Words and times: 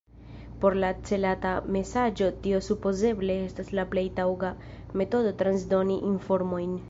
Por 0.63 0.75
la 0.83 0.87
celata 1.09 1.51
mesaĝo 1.75 2.29
tio 2.45 2.61
supozeble 2.69 3.35
estas 3.49 3.69
la 3.81 3.85
plej 3.93 4.07
taŭga 4.21 4.53
metodo 5.03 5.35
transdoni 5.43 5.99
informojn. 6.13 6.75